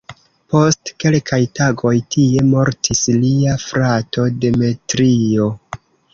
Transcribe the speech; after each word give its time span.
Post 0.51 0.91
kelkaj 1.03 1.37
tagoj 1.59 1.93
tie 2.15 2.47
mortis 2.47 3.05
lia 3.25 3.55
frato 3.67 4.27
"Demetrio". 4.41 5.49